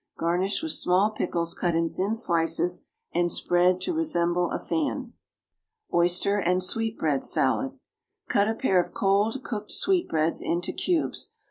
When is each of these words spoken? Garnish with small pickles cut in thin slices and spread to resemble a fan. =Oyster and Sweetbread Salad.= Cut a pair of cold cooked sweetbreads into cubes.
Garnish 0.17 0.63
with 0.63 0.71
small 0.71 1.11
pickles 1.11 1.53
cut 1.53 1.75
in 1.75 1.93
thin 1.93 2.15
slices 2.15 2.87
and 3.13 3.31
spread 3.31 3.79
to 3.81 3.93
resemble 3.93 4.49
a 4.49 4.57
fan. 4.57 5.13
=Oyster 5.93 6.39
and 6.39 6.63
Sweetbread 6.63 7.23
Salad.= 7.23 7.77
Cut 8.27 8.47
a 8.49 8.55
pair 8.55 8.79
of 8.81 8.95
cold 8.95 9.43
cooked 9.43 9.71
sweetbreads 9.71 10.41
into 10.41 10.73
cubes. 10.73 11.33